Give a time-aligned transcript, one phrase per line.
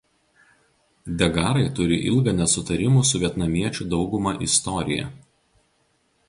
[1.19, 5.13] Degarai turi ilgą nesutarimų su vietnamiečių dauguma istoriją.